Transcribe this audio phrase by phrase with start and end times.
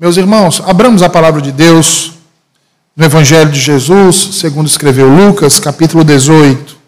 [0.00, 2.12] Meus irmãos, abramos a palavra de Deus
[2.94, 6.78] no Evangelho de Jesus, segundo escreveu Lucas, capítulo 18.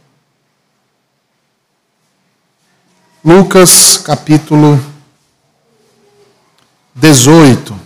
[3.25, 4.81] Lucas, capítulo
[6.95, 7.81] 18.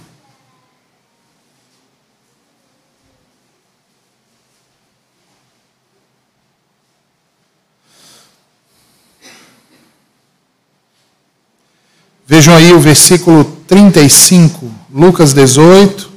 [12.26, 16.08] Vejam aí o versículo 35, Lucas 18.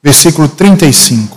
[0.00, 1.36] Versículo 35.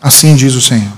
[0.00, 0.96] Assim diz o Senhor.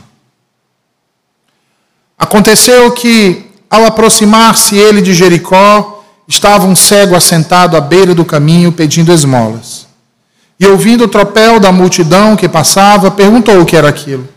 [2.18, 8.70] Aconteceu que, ao aproximar-se ele de Jericó, estava um cego assentado à beira do caminho
[8.70, 9.83] pedindo esmolas.
[10.58, 14.28] E ouvindo o tropel da multidão que passava, perguntou o que era aquilo.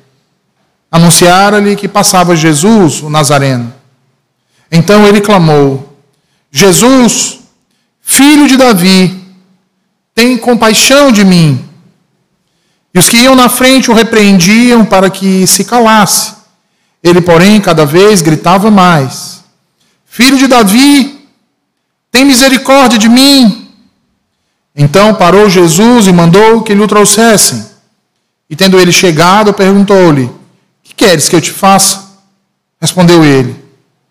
[0.91, 3.73] Anunciaram-lhe que passava Jesus, o Nazareno.
[4.71, 5.97] Então ele clamou:
[6.51, 7.39] Jesus,
[8.01, 9.23] filho de Davi,
[10.15, 11.63] tem compaixão de mim.
[12.93, 16.33] E os que iam na frente o repreendiam para que se calasse.
[17.03, 19.43] Ele, porém, cada vez gritava mais:
[20.05, 21.27] Filho de Davi,
[22.11, 23.66] tem misericórdia de mim.
[24.79, 27.65] Então parou Jesus e mandou que lhe o trouxessem.
[28.47, 30.31] E tendo ele chegado, perguntou-lhe:
[30.83, 32.05] Que queres que eu te faça?
[32.79, 33.55] Respondeu ele: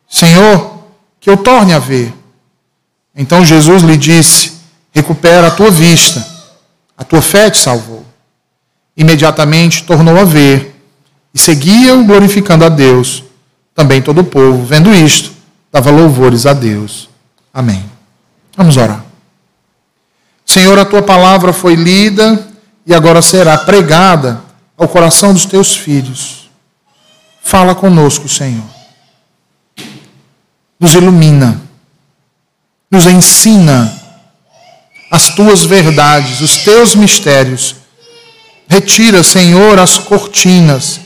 [0.09, 0.81] Senhor,
[1.21, 2.13] que eu torne a ver.
[3.15, 4.55] Então Jesus lhe disse:
[4.93, 6.27] Recupera a tua vista,
[6.99, 8.05] a tua fé te salvou.
[8.97, 10.75] Imediatamente tornou a ver
[11.33, 13.23] e seguia-o glorificando a Deus.
[13.73, 15.31] Também todo o povo, vendo isto,
[15.71, 17.09] dava louvores a Deus.
[17.53, 17.85] Amém.
[18.57, 19.06] Vamos orar.
[20.57, 22.49] Senhor, a tua palavra foi lida
[22.87, 24.41] e agora será pregada
[24.75, 26.49] ao coração dos teus filhos.
[27.43, 28.65] Fala conosco, Senhor.
[30.81, 31.61] Nos ilumina,
[32.91, 33.93] nos ensina
[35.11, 37.77] as tuas verdades, os teus mistérios.
[38.67, 41.01] Retira, Senhor, as cortinas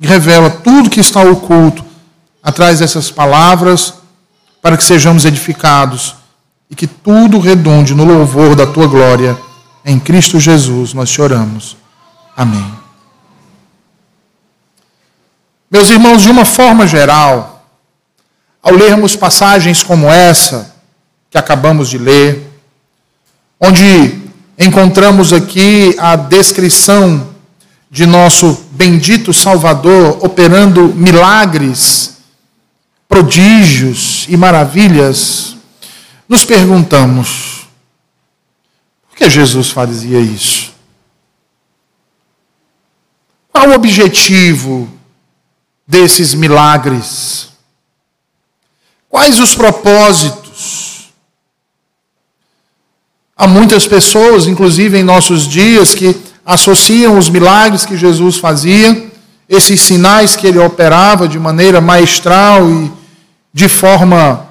[0.00, 1.84] e revela tudo que está oculto
[2.42, 3.92] atrás dessas palavras
[4.62, 6.14] para que sejamos edificados
[6.70, 9.36] e que tudo redunde no louvor da tua glória.
[9.84, 11.76] Em Cristo Jesus nós te oramos.
[12.36, 12.74] Amém.
[15.70, 17.66] Meus irmãos, de uma forma geral,
[18.62, 20.74] ao lermos passagens como essa
[21.30, 22.50] que acabamos de ler,
[23.60, 24.22] onde
[24.58, 27.28] encontramos aqui a descrição
[27.90, 32.16] de nosso bendito Salvador operando milagres
[33.08, 35.55] prodígios e maravilhas,
[36.28, 37.66] nos perguntamos:
[39.08, 40.74] por que Jesus fazia isso?
[43.52, 44.88] Qual o objetivo
[45.86, 47.48] desses milagres?
[49.08, 51.12] Quais os propósitos?
[53.36, 56.14] Há muitas pessoas, inclusive em nossos dias, que
[56.44, 59.10] associam os milagres que Jesus fazia
[59.48, 62.92] esses sinais que ele operava de maneira maestral e
[63.52, 64.45] de forma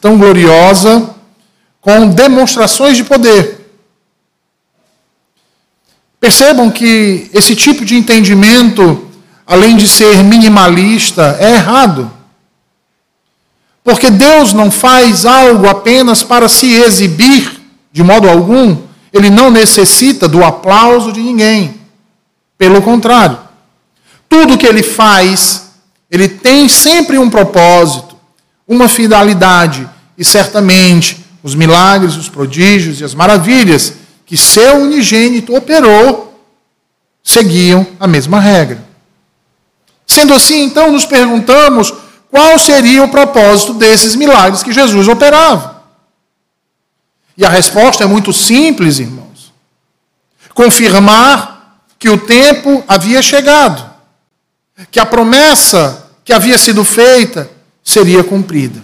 [0.00, 1.14] tão gloriosa,
[1.80, 3.56] com demonstrações de poder.
[6.20, 9.08] Percebam que esse tipo de entendimento,
[9.46, 12.10] além de ser minimalista, é errado.
[13.84, 17.60] Porque Deus não faz algo apenas para se exibir,
[17.92, 18.76] de modo algum,
[19.12, 21.80] ele não necessita do aplauso de ninguém.
[22.58, 23.38] Pelo contrário,
[24.28, 25.70] tudo que ele faz,
[26.10, 28.05] ele tem sempre um propósito,
[28.66, 29.88] uma finalidade,
[30.18, 33.94] e certamente os milagres, os prodígios e as maravilhas
[34.24, 36.40] que seu unigênito operou
[37.22, 38.84] seguiam a mesma regra.
[40.06, 41.92] Sendo assim, então, nos perguntamos
[42.30, 45.82] qual seria o propósito desses milagres que Jesus operava.
[47.36, 49.52] E a resposta é muito simples, irmãos.
[50.54, 53.96] Confirmar que o tempo havia chegado
[54.90, 57.50] que a promessa que havia sido feita
[57.86, 58.82] seria cumprida.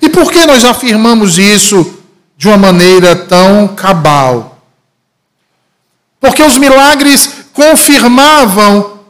[0.00, 2.00] E por que nós afirmamos isso
[2.36, 4.64] de uma maneira tão cabal?
[6.18, 9.00] Porque os milagres confirmavam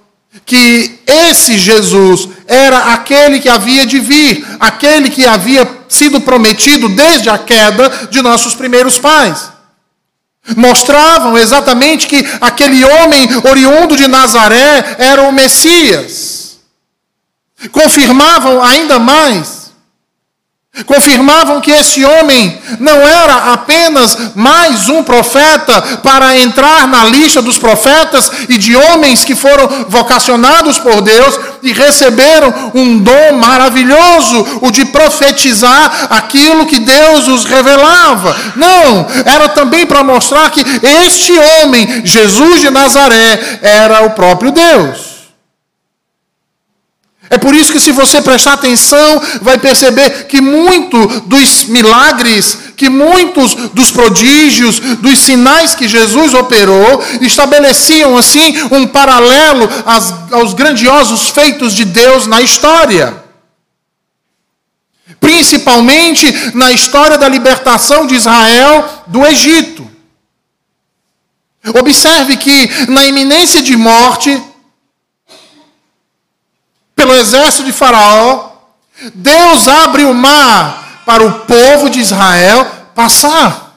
[0.45, 7.31] que esse Jesus era aquele que havia de vir, aquele que havia sido prometido desde
[7.31, 9.49] a queda de nossos primeiros pais.
[10.57, 16.40] Mostravam exatamente que aquele homem oriundo de Nazaré era o Messias.
[17.71, 19.61] Confirmavam ainda mais
[20.87, 27.59] confirmavam que esse homem não era apenas mais um profeta para entrar na lista dos
[27.59, 34.71] profetas e de homens que foram vocacionados por Deus e receberam um dom maravilhoso, o
[34.71, 38.35] de profetizar aquilo que Deus os revelava.
[38.57, 40.65] Não, era também para mostrar que
[41.05, 45.10] este homem, Jesus de Nazaré, era o próprio Deus.
[47.33, 52.89] É por isso que, se você prestar atenção, vai perceber que muito dos milagres, que
[52.89, 59.69] muitos dos prodígios, dos sinais que Jesus operou, estabeleciam assim um paralelo
[60.33, 63.23] aos grandiosos feitos de Deus na história.
[65.21, 69.89] Principalmente na história da libertação de Israel do Egito.
[71.79, 74.43] Observe que, na iminência de morte,
[77.01, 78.51] pelo exército de Faraó,
[79.15, 83.75] Deus abre o mar para o povo de Israel passar.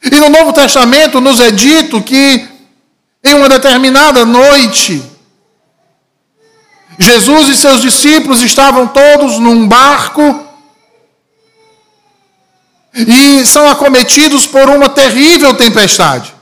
[0.00, 2.48] E no Novo Testamento nos é dito que
[3.24, 5.02] em uma determinada noite,
[6.96, 10.46] Jesus e seus discípulos estavam todos num barco
[12.94, 16.32] e são acometidos por uma terrível tempestade.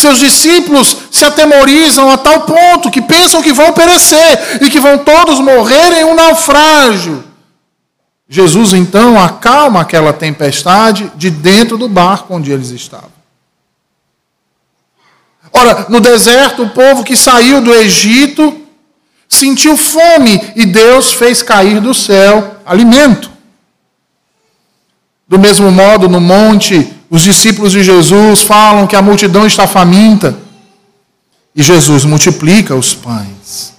[0.00, 4.96] Seus discípulos se atemorizam a tal ponto que pensam que vão perecer e que vão
[4.96, 7.22] todos morrer em um naufrágio.
[8.26, 13.12] Jesus então acalma aquela tempestade de dentro do barco onde eles estavam.
[15.52, 18.58] Ora, no deserto, o povo que saiu do Egito
[19.28, 23.30] sentiu fome e Deus fez cair do céu alimento.
[25.28, 30.38] Do mesmo modo, no monte, os discípulos de Jesus falam que a multidão está faminta.
[31.52, 33.74] E Jesus multiplica os pães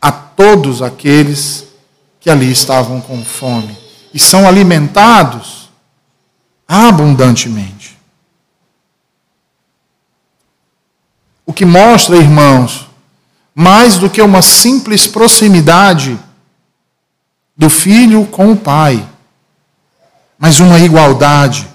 [0.00, 1.64] a todos aqueles
[2.20, 3.74] que ali estavam com fome
[4.12, 5.70] e são alimentados
[6.68, 7.98] abundantemente.
[11.46, 12.86] O que mostra, irmãos,
[13.54, 16.18] mais do que uma simples proximidade
[17.56, 19.06] do filho com o pai,
[20.38, 21.73] mas uma igualdade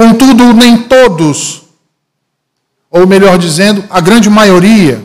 [0.00, 1.60] Contudo, nem todos,
[2.90, 5.04] ou melhor dizendo, a grande maioria,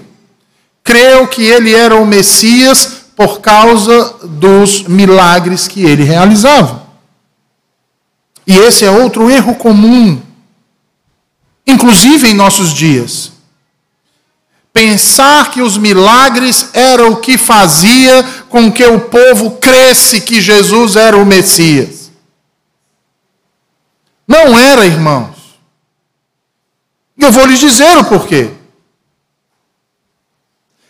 [0.82, 6.88] creu que ele era o Messias por causa dos milagres que ele realizava.
[8.48, 10.22] E esse é outro erro comum,
[11.68, 13.34] inclusive em nossos dias.
[14.72, 20.96] Pensar que os milagres eram o que fazia com que o povo cresce que Jesus
[20.96, 22.05] era o Messias.
[24.28, 25.36] Não era, irmãos.
[27.18, 28.52] E eu vou lhes dizer o porquê.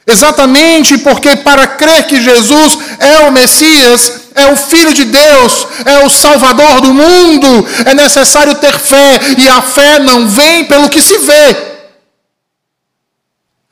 [0.07, 6.05] Exatamente porque para crer que Jesus é o Messias, é o Filho de Deus, é
[6.05, 11.01] o Salvador do mundo, é necessário ter fé, e a fé não vem pelo que
[11.01, 11.75] se vê.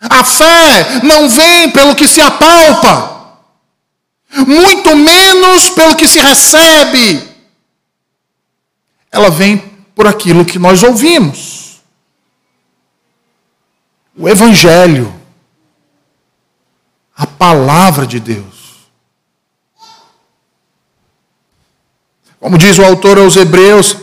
[0.02, 3.38] A fé não vem pelo que se apalpa,
[4.48, 7.33] muito menos pelo que se recebe
[9.14, 9.58] ela vem
[9.94, 11.82] por aquilo que nós ouvimos.
[14.18, 15.14] O Evangelho,
[17.16, 18.88] a palavra de Deus.
[22.40, 23.96] Como diz o autor aos Hebreus,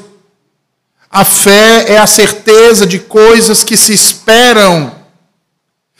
[1.11, 4.95] a fé é a certeza de coisas que se esperam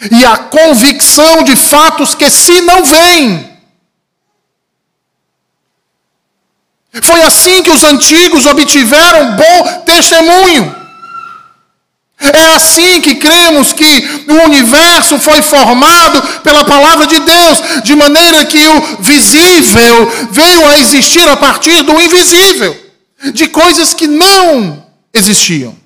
[0.09, 3.50] e a convicção de fatos que se não veem.
[7.03, 10.81] Foi assim que os antigos obtiveram bom testemunho.
[12.19, 18.45] É assim que cremos que o universo foi formado pela palavra de Deus, de maneira
[18.45, 22.77] que o visível veio a existir a partir do invisível,
[23.33, 25.80] de coisas que não existiam.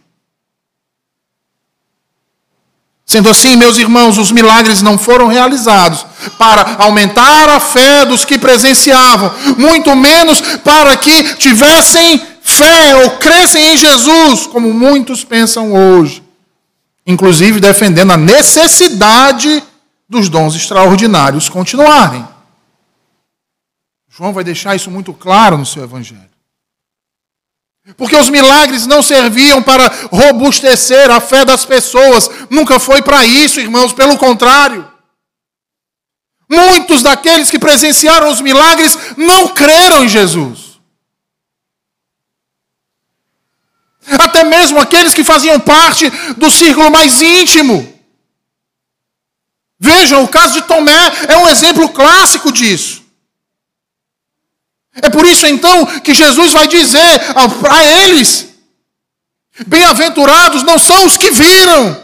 [3.07, 6.07] Sendo assim, meus irmãos, os milagres não foram realizados
[6.39, 13.75] para aumentar a fé dos que presenciavam, muito menos para que tivessem fé ou crescem
[13.75, 16.23] em Jesus, como muitos pensam hoje,
[17.07, 19.63] inclusive defendendo a necessidade
[20.09, 22.27] dos dons extraordinários continuarem.
[24.09, 26.34] João vai deixar isso muito claro no seu evangelho.
[27.97, 33.61] Porque os milagres não serviam para robustecer a fé das pessoas, nunca foi para isso,
[33.61, 34.91] irmãos, pelo contrário.
[36.49, 40.81] Muitos daqueles que presenciaram os milagres não creram em Jesus.
[44.19, 47.95] Até mesmo aqueles que faziam parte do círculo mais íntimo
[49.85, 53.04] Vejam, o caso de Tomé é um exemplo clássico disso.
[54.95, 57.21] É por isso então que Jesus vai dizer
[57.61, 58.49] para eles:
[59.67, 62.01] Bem-aventurados não são os que viram,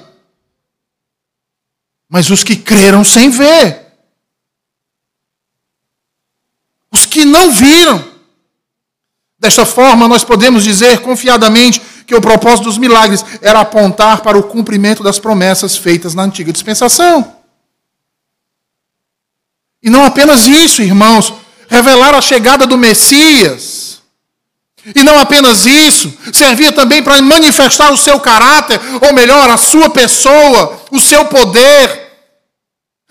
[2.08, 3.86] mas os que creram sem ver.
[6.92, 8.10] Os que não viram.
[9.38, 14.42] Desta forma, nós podemos dizer confiadamente que o propósito dos milagres era apontar para o
[14.42, 17.36] cumprimento das promessas feitas na antiga dispensação.
[19.82, 21.32] E não apenas isso, irmãos,
[21.70, 24.02] revelar a chegada do Messias.
[24.94, 29.88] E não apenas isso, servia também para manifestar o seu caráter, ou melhor, a sua
[29.90, 32.10] pessoa, o seu poder,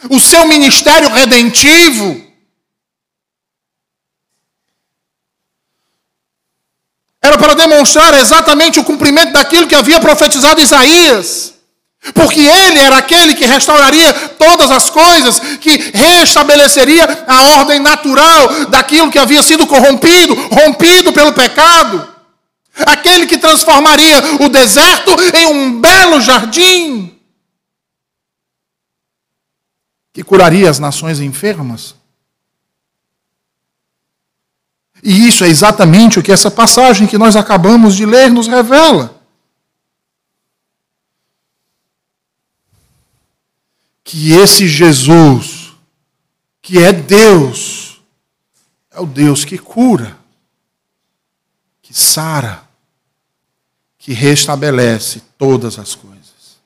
[0.10, 2.28] o seu ministério redentivo.
[7.22, 11.54] Era para demonstrar exatamente o cumprimento daquilo que havia profetizado Isaías.
[12.14, 19.12] Porque ele era aquele que restauraria todas as coisas, que restabeleceria a ordem natural daquilo
[19.12, 22.08] que havia sido corrompido, rompido pelo pecado.
[22.86, 27.14] Aquele que transformaria o deserto em um belo jardim.
[30.14, 31.96] Que curaria as nações enfermas.
[35.04, 39.19] E isso é exatamente o que essa passagem que nós acabamos de ler nos revela.
[44.10, 45.74] Que esse Jesus,
[46.64, 48.02] que é Deus,
[48.90, 50.18] é o Deus que cura,
[51.80, 52.64] que sara,
[54.00, 56.58] que restabelece todas as coisas.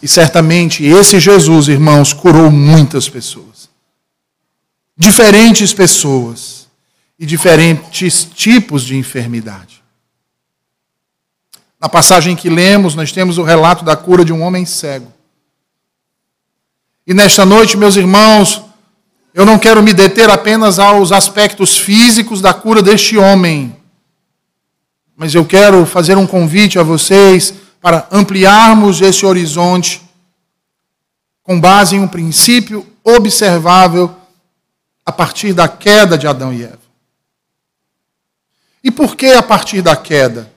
[0.00, 3.54] E certamente esse Jesus, irmãos, curou muitas pessoas
[4.96, 6.68] diferentes pessoas
[7.18, 9.82] e diferentes tipos de enfermidade.
[11.80, 15.12] Na passagem que lemos, nós temos o relato da cura de um homem cego.
[17.06, 18.62] E nesta noite, meus irmãos,
[19.34, 23.76] eu não quero me deter apenas aos aspectos físicos da cura deste homem,
[25.16, 30.02] mas eu quero fazer um convite a vocês para ampliarmos esse horizonte
[31.42, 34.16] com base em um princípio observável
[35.04, 36.78] a partir da queda de Adão e Eva.
[38.82, 40.50] E por que a partir da queda?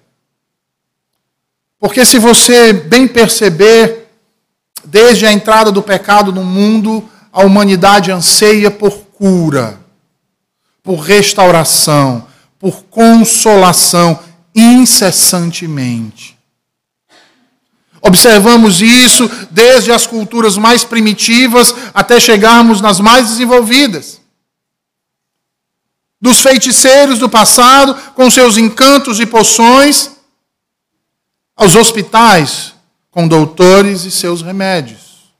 [1.79, 4.06] Porque se você bem perceber,
[4.87, 9.79] desde a entrada do pecado no mundo, a humanidade anseia por cura,
[10.81, 12.25] por restauração,
[12.57, 14.19] por consolação
[14.55, 16.37] incessantemente.
[18.01, 24.21] Observamos isso desde as culturas mais primitivas até chegarmos nas mais desenvolvidas
[26.19, 30.11] dos feiticeiros do passado, com seus encantos e poções,
[31.55, 32.73] aos hospitais,
[33.17, 35.33] com doutores e seus remédios.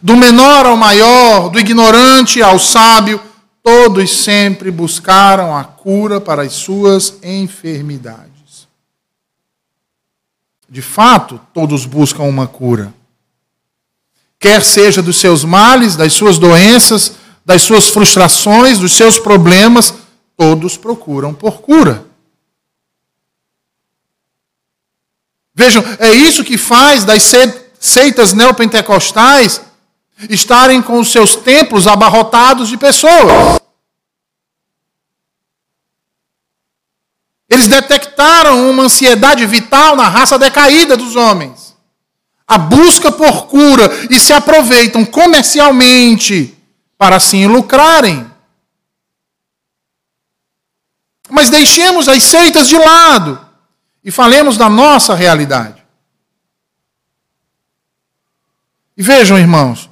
[0.00, 3.20] Do menor ao maior, do ignorante ao sábio,
[3.60, 8.68] todos sempre buscaram a cura para as suas enfermidades.
[10.68, 12.94] De fato, todos buscam uma cura.
[14.38, 19.92] Quer seja dos seus males, das suas doenças, das suas frustrações, dos seus problemas,
[20.36, 22.06] todos procuram por cura.
[25.54, 27.22] Vejam, é isso que faz das
[27.78, 29.60] seitas neopentecostais
[30.28, 33.60] estarem com os seus templos abarrotados de pessoas.
[37.48, 41.76] Eles detectaram uma ansiedade vital na raça decaída dos homens.
[42.46, 46.56] A busca por cura e se aproveitam comercialmente
[46.98, 48.28] para assim lucrarem.
[51.30, 53.43] Mas deixemos as seitas de lado
[54.04, 55.82] e falemos da nossa realidade.
[58.96, 59.88] E vejam, irmãos,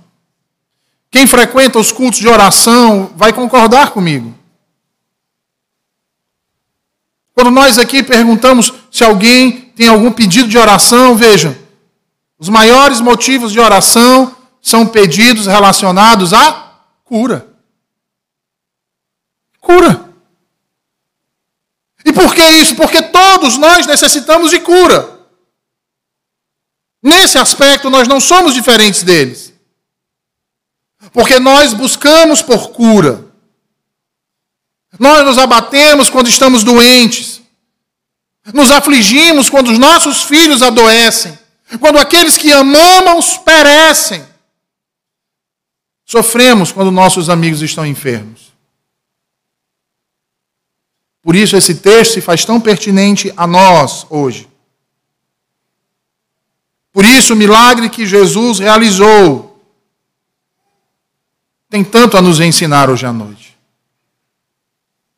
[1.11, 4.35] quem frequenta os cultos de oração vai concordar comigo.
[7.35, 11.57] Quando nós aqui perguntamos se alguém tem algum pedido de oração, vejam,
[12.39, 16.71] os maiores motivos de oração são pedidos relacionados a
[17.05, 17.47] Cura.
[19.61, 20.12] Cura.
[22.05, 22.75] E por que isso?
[22.75, 25.21] Porque todos nós necessitamos de cura.
[27.03, 29.53] Nesse aspecto, nós não somos diferentes deles.
[31.13, 33.25] Porque nós buscamos por cura.
[34.99, 37.41] Nós nos abatemos quando estamos doentes.
[38.53, 41.39] Nos afligimos quando os nossos filhos adoecem.
[41.81, 44.25] Quando aqueles que amamos perecem.
[46.05, 48.52] Sofremos quando nossos amigos estão enfermos.
[51.23, 54.49] Por isso, esse texto se faz tão pertinente a nós hoje.
[56.93, 59.61] Por isso, o milagre que Jesus realizou
[61.71, 63.57] tem tanto a nos ensinar hoje à noite.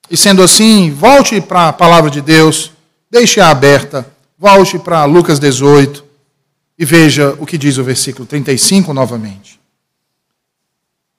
[0.08, 2.70] E sendo assim, volte para a palavra de Deus,
[3.10, 4.08] deixe-a aberta,
[4.38, 6.04] volte para Lucas 18
[6.78, 9.58] e veja o que diz o versículo 35 novamente.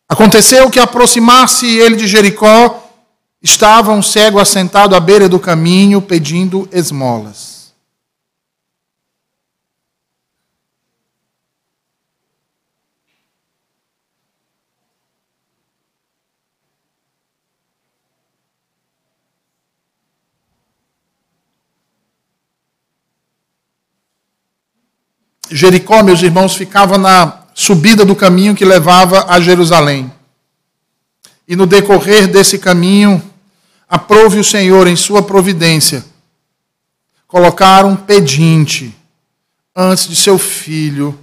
[0.07, 2.84] Aconteceu que, aproximar-se ele de Jericó,
[3.45, 7.71] estava um cego assentado à beira do caminho pedindo esmolas.
[25.47, 30.11] Jericó, meus irmãos, ficava na subida do caminho que levava a Jerusalém.
[31.47, 33.21] E no decorrer desse caminho,
[33.87, 36.03] aprove o Senhor em sua providência
[37.27, 38.95] colocar um pedinte
[39.75, 41.19] antes de seu filho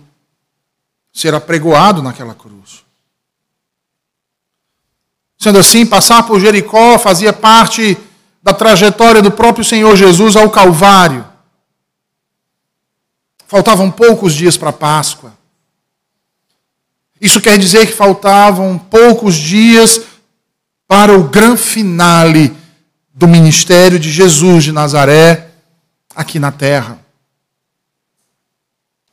[1.13, 2.85] ser apregoado naquela cruz.
[5.39, 7.97] Sendo assim, passar por Jericó fazia parte
[8.43, 11.27] da trajetória do próprio Senhor Jesus ao Calvário.
[13.47, 15.33] Faltavam poucos dias para a Páscoa.
[17.21, 20.01] Isso quer dizer que faltavam poucos dias
[20.93, 22.55] para o grande finale
[23.15, 25.49] do ministério de Jesus de Nazaré
[26.15, 26.99] aqui na terra.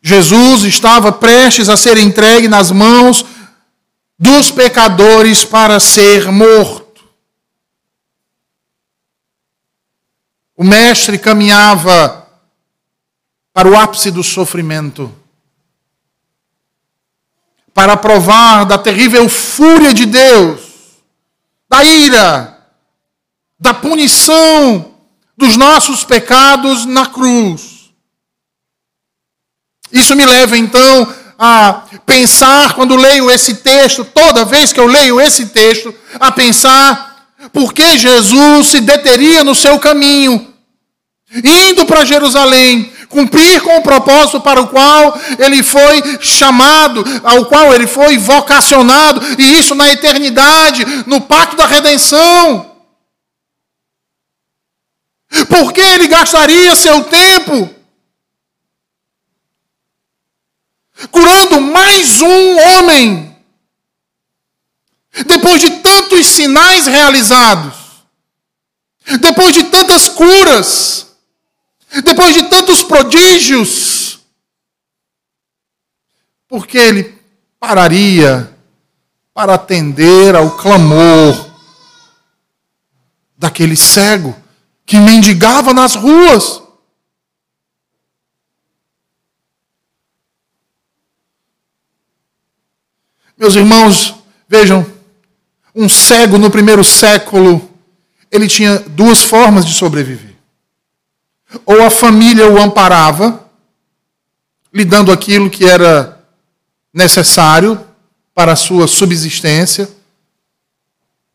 [0.02, 3.26] Jesus estava prestes a ser entregue nas mãos
[4.20, 7.02] dos pecadores para ser morto.
[10.58, 12.28] O Mestre caminhava
[13.54, 15.16] para o ápice do sofrimento,
[17.74, 20.69] para provar da terrível fúria de Deus,
[21.70, 22.58] da ira,
[23.60, 24.96] da punição
[25.38, 27.92] dos nossos pecados na cruz.
[29.92, 35.22] Isso me leva então a pensar, quando leio esse texto, toda vez que eu leio
[35.22, 40.54] esse texto, a pensar por que Jesus se deteria no seu caminho,
[41.34, 47.74] indo para Jerusalém, cumprir com o propósito para o qual ele foi chamado, ao qual
[47.74, 52.69] ele foi vocacionado, e isso na eternidade, no pacto da redenção.
[55.48, 57.69] Por que ele gastaria seu tempo
[61.12, 63.36] curando mais um homem,
[65.26, 67.74] depois de tantos sinais realizados,
[69.19, 71.09] depois de tantas curas,
[72.04, 74.19] depois de tantos prodígios,
[76.47, 77.17] porque ele
[77.60, 78.56] pararia
[79.34, 81.49] para atender ao clamor
[83.38, 84.36] daquele cego
[84.86, 86.62] que mendigava nas ruas.
[93.38, 94.15] Meus irmãos,
[94.47, 94.86] vejam,
[95.73, 97.69] um cego no primeiro século,
[98.30, 100.29] ele tinha duas formas de sobreviver
[101.66, 103.50] ou a família o amparava,
[104.74, 106.24] lhe dando aquilo que era
[106.94, 107.84] necessário
[108.34, 109.90] para a sua subsistência,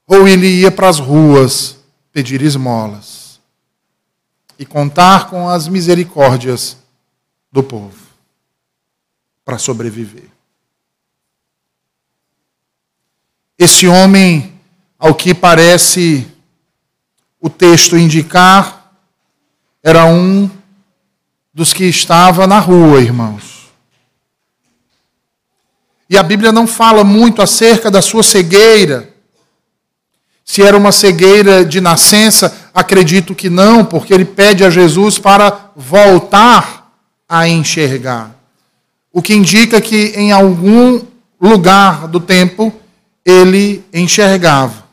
[0.06, 1.78] ou ele ia para as ruas
[2.12, 3.40] pedir esmolas
[4.58, 6.76] e contar com as misericórdias
[7.50, 8.04] do povo
[9.44, 10.28] para sobreviver.
[13.58, 14.58] Esse homem,
[14.98, 16.26] ao que parece
[17.40, 18.73] o texto indicar,
[19.84, 20.48] era um
[21.52, 23.70] dos que estava na rua, irmãos.
[26.08, 29.10] E a Bíblia não fala muito acerca da sua cegueira.
[30.42, 35.70] Se era uma cegueira de nascença, acredito que não, porque ele pede a Jesus para
[35.76, 36.90] voltar
[37.28, 38.34] a enxergar.
[39.12, 41.02] O que indica que em algum
[41.38, 42.72] lugar do tempo
[43.24, 44.83] ele enxergava.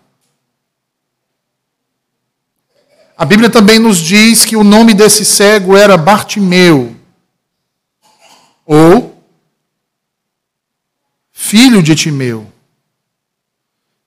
[3.22, 6.96] A Bíblia também nos diz que o nome desse cego era Bartimeu,
[8.66, 9.16] ou
[11.32, 12.52] filho de Timeu,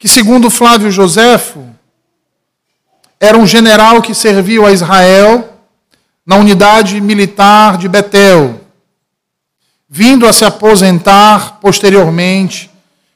[0.01, 1.65] que segundo Flávio Joséfo,
[3.21, 5.61] era um general que serviu a Israel
[6.27, 8.63] na unidade militar de Betel.
[9.89, 12.69] Vindo a se aposentar posteriormente,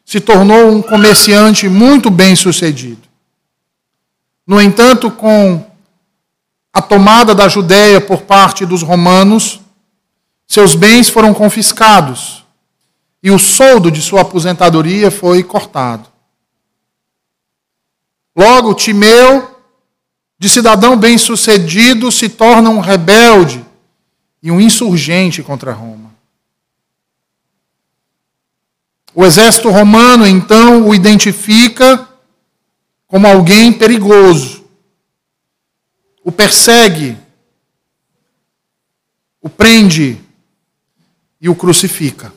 [0.04, 3.02] se tornou um comerciante muito bem sucedido.
[4.46, 5.66] No entanto, com
[6.78, 9.60] a tomada da Judéia por parte dos romanos,
[10.46, 12.44] seus bens foram confiscados
[13.20, 16.08] e o soldo de sua aposentadoria foi cortado.
[18.34, 19.60] Logo, Timeu,
[20.38, 23.66] de cidadão bem-sucedido, se torna um rebelde
[24.40, 26.12] e um insurgente contra Roma.
[29.12, 32.08] O exército romano então o identifica
[33.08, 34.57] como alguém perigoso,
[36.28, 37.16] o persegue,
[39.40, 40.20] o prende
[41.40, 42.30] e o crucifica.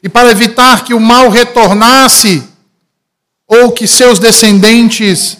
[0.00, 2.48] E para evitar que o mal retornasse,
[3.44, 5.36] ou que seus descendentes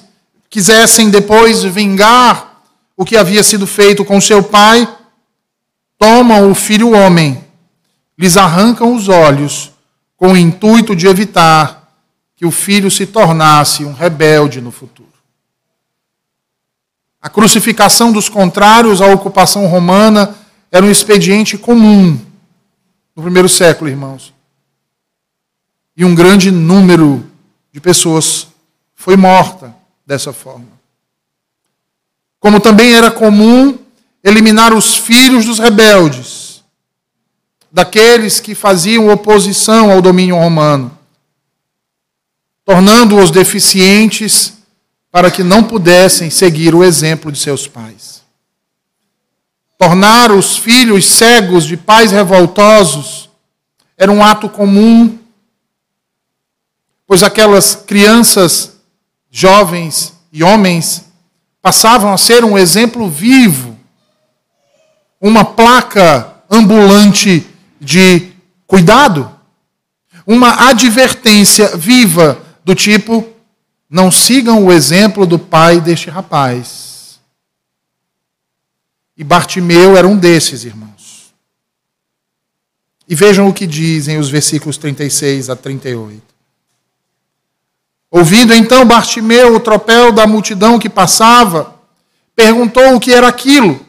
[0.50, 2.64] quisessem depois vingar
[2.96, 4.92] o que havia sido feito com seu pai,
[5.96, 7.44] tomam o filho homem,
[8.18, 9.70] lhes arrancam os olhos,
[10.16, 11.94] com o intuito de evitar
[12.34, 15.01] que o filho se tornasse um rebelde no futuro.
[17.22, 20.34] A crucificação dos contrários à ocupação romana
[20.72, 22.18] era um expediente comum
[23.14, 24.34] no primeiro século, irmãos.
[25.96, 27.24] E um grande número
[27.70, 28.48] de pessoas
[28.96, 29.72] foi morta
[30.04, 30.66] dessa forma.
[32.40, 33.78] Como também era comum
[34.24, 36.64] eliminar os filhos dos rebeldes,
[37.70, 40.96] daqueles que faziam oposição ao domínio romano,
[42.64, 44.54] tornando-os deficientes
[45.12, 48.22] para que não pudessem seguir o exemplo de seus pais.
[49.78, 53.28] Tornar os filhos cegos de pais revoltosos
[53.96, 55.18] era um ato comum,
[57.06, 58.80] pois aquelas crianças,
[59.30, 61.04] jovens e homens
[61.60, 63.78] passavam a ser um exemplo vivo,
[65.20, 67.46] uma placa ambulante
[67.78, 68.32] de
[68.66, 69.30] cuidado,
[70.26, 73.31] uma advertência viva do tipo
[73.92, 77.20] não sigam o exemplo do pai deste rapaz.
[79.14, 81.34] E Bartimeu era um desses, irmãos.
[83.06, 86.22] E vejam o que dizem os versículos 36 a 38.
[88.10, 91.78] Ouvindo então Bartimeu o tropel da multidão que passava,
[92.34, 93.84] perguntou o que era aquilo.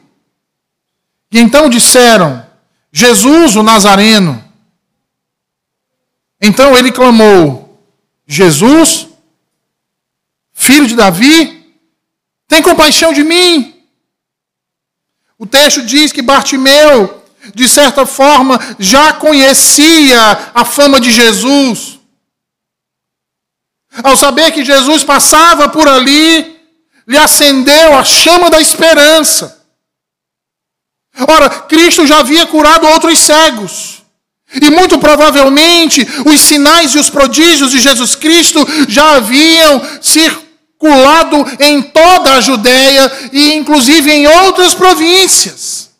[1.31, 2.45] E então disseram:
[2.91, 4.43] Jesus, o Nazareno.
[6.41, 7.81] Então ele clamou:
[8.27, 9.02] Jesus,
[10.63, 11.63] filho de Davi,
[12.47, 13.73] tem compaixão de mim.
[15.37, 17.21] O texto diz que Bartimeu,
[17.53, 21.99] de certa forma, já conhecia a fama de Jesus.
[24.01, 26.59] Ao saber que Jesus passava por ali,
[27.05, 29.61] lhe acendeu a chama da esperança.
[31.27, 34.01] Ora, Cristo já havia curado outros cegos.
[34.61, 40.43] E muito provavelmente os sinais e os prodígios de Jesus Cristo já haviam circulado
[40.83, 45.91] circulado em toda a Judéia e inclusive em outras províncias.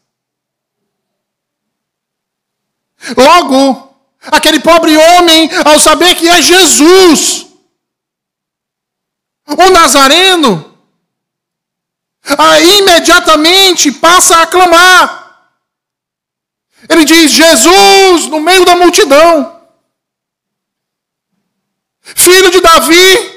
[3.16, 3.96] Logo,
[4.28, 7.48] aquele pobre homem, ao saber que é Jesus,
[9.48, 10.78] o Nazareno,
[12.38, 15.48] aí imediatamente passa a clamar.
[16.90, 19.62] Ele diz: Jesus, no meio da multidão,
[22.16, 23.33] filho de Davi,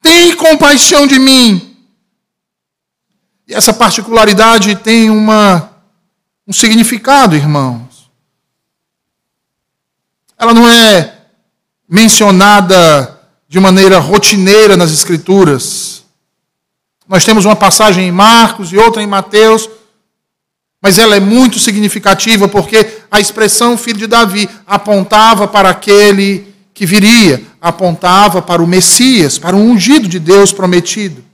[0.00, 1.76] tem compaixão de mim.
[3.46, 5.70] E essa particularidade tem uma,
[6.46, 8.10] um significado, irmãos.
[10.38, 11.16] Ela não é
[11.88, 16.04] mencionada de maneira rotineira nas Escrituras.
[17.08, 19.68] Nós temos uma passagem em Marcos e outra em Mateus,
[20.80, 26.47] mas ela é muito significativa porque a expressão filho de Davi apontava para aquele
[26.78, 31.24] que viria, apontava para o Messias, para o ungido de Deus prometido.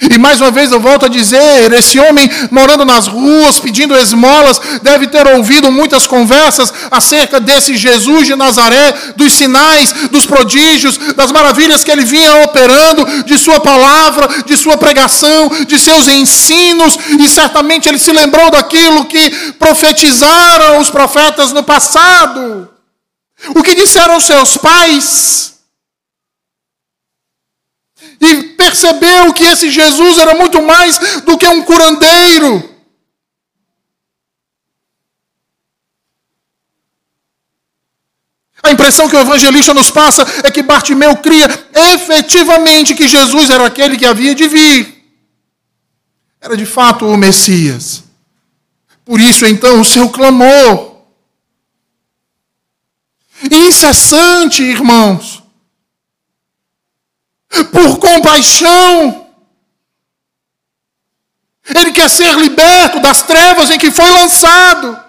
[0.00, 4.60] E mais uma vez eu volto a dizer: esse homem morando nas ruas, pedindo esmolas,
[4.82, 11.32] deve ter ouvido muitas conversas acerca desse Jesus de Nazaré, dos sinais, dos prodígios, das
[11.32, 17.28] maravilhas que ele vinha operando, de sua palavra, de sua pregação, de seus ensinos, e
[17.28, 22.73] certamente ele se lembrou daquilo que profetizaram os profetas no passado.
[23.54, 25.54] O que disseram seus pais?
[28.20, 32.70] E percebeu que esse Jesus era muito mais do que um curandeiro.
[38.62, 41.46] A impressão que o evangelista nos passa é que Bartimeu cria
[41.92, 45.04] efetivamente que Jesus era aquele que havia de vir.
[46.40, 48.04] Era de fato o Messias.
[49.04, 50.93] Por isso, então, o seu clamor
[53.54, 55.42] incessante, irmãos,
[57.70, 59.26] por compaixão.
[61.66, 65.02] Ele quer ser liberto das trevas em que foi lançado.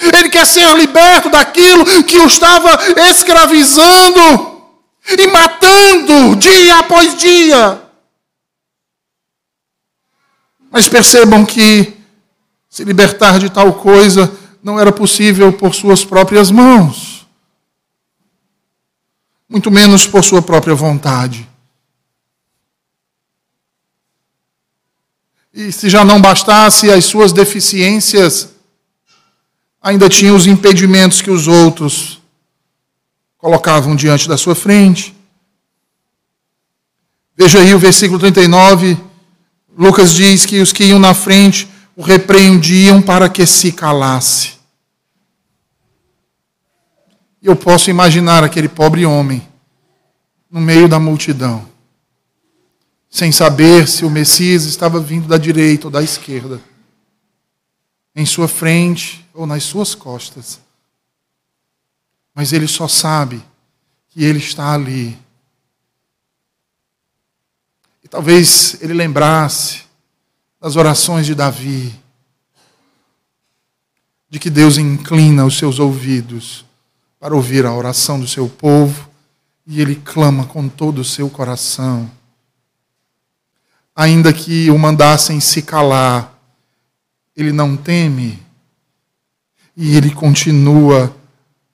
[0.00, 2.78] Ele quer ser liberto daquilo que o estava
[3.10, 4.62] escravizando
[5.06, 7.82] e matando dia após dia.
[10.70, 11.96] Mas percebam que
[12.68, 17.26] se libertar de tal coisa não era possível por suas próprias mãos,
[19.48, 21.48] muito menos por sua própria vontade.
[25.52, 28.50] E se já não bastasse as suas deficiências,
[29.82, 32.20] ainda tinha os impedimentos que os outros
[33.36, 35.16] colocavam diante da sua frente.
[37.36, 38.98] Veja aí o versículo 39.
[39.76, 41.69] Lucas diz que os que iam na frente
[42.00, 44.54] o repreendiam para que se calasse.
[47.42, 49.46] Eu posso imaginar aquele pobre homem
[50.50, 51.68] no meio da multidão,
[53.10, 56.58] sem saber se o Messias estava vindo da direita ou da esquerda,
[58.16, 60.58] em sua frente ou nas suas costas.
[62.34, 63.44] Mas ele só sabe
[64.08, 65.18] que ele está ali.
[68.02, 69.89] E talvez ele lembrasse
[70.60, 71.94] das orações de Davi,
[74.28, 76.64] de que Deus inclina os seus ouvidos
[77.18, 79.08] para ouvir a oração do seu povo
[79.66, 82.10] e ele clama com todo o seu coração.
[83.96, 86.38] Ainda que o mandassem se calar,
[87.36, 88.38] ele não teme
[89.76, 91.14] e ele continua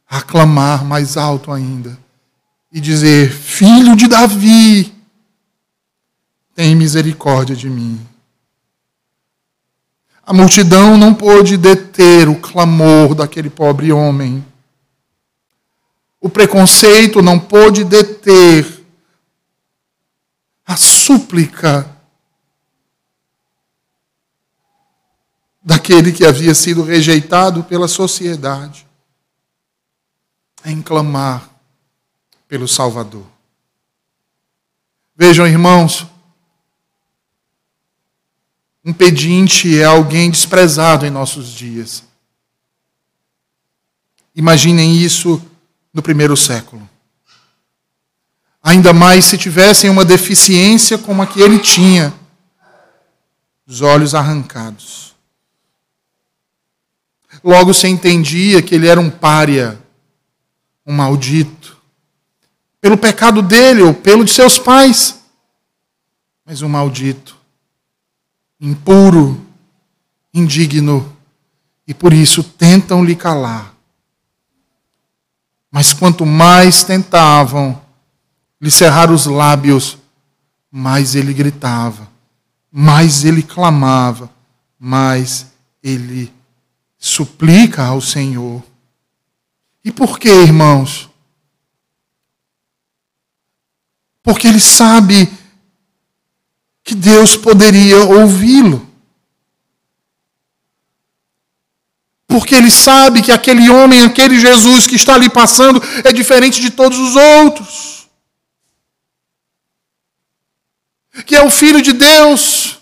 [0.09, 1.99] a clamar mais alto ainda
[2.73, 4.93] e dizer: Filho de Davi,
[6.55, 8.01] tem misericórdia de mim.
[10.27, 14.45] A multidão não pôde deter o clamor daquele pobre homem.
[16.21, 18.85] O preconceito não pôde deter
[20.67, 21.89] a súplica
[25.63, 28.85] daquele que havia sido rejeitado pela sociedade
[30.65, 31.49] em clamar
[32.49, 33.27] pelo Salvador.
[35.15, 36.05] Vejam, irmãos,
[38.87, 42.05] um pedinte é alguém desprezado em nossos dias.
[44.33, 45.45] Imaginem isso
[45.93, 46.89] no primeiro século.
[48.63, 52.15] Ainda mais se tivessem uma deficiência como a que ele tinha,
[53.67, 55.17] os olhos arrancados.
[57.43, 59.83] Logo se entendia que ele era um pária,
[60.87, 61.77] um maldito,
[62.81, 65.19] pelo pecado dele ou pelo de seus pais,
[66.45, 67.36] mas um maldito
[68.61, 69.45] impuro,
[70.33, 71.17] indigno,
[71.87, 73.75] e por isso tentam lhe calar.
[75.71, 77.81] Mas quanto mais tentavam
[78.61, 79.99] lhe cerrar os lábios,
[80.71, 82.09] mais ele gritava,
[82.73, 84.31] mais ele clamava,
[84.79, 86.33] mais ele
[86.99, 88.63] suplica ao Senhor.
[89.85, 91.09] E por que, irmãos?
[94.23, 95.31] Porque ele sabe
[96.87, 98.89] que Deus poderia ouvi-lo.
[102.29, 106.71] Porque ele sabe que aquele homem, aquele Jesus que está ali passando, é diferente de
[106.71, 108.09] todos os outros.
[111.27, 112.79] Que é o Filho de Deus,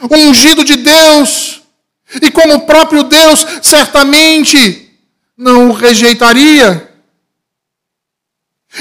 [0.00, 1.62] o ungido de Deus,
[2.22, 4.88] e como o próprio Deus certamente
[5.36, 6.94] não o rejeitaria.